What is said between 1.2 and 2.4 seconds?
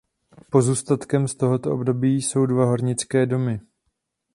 z tohoto období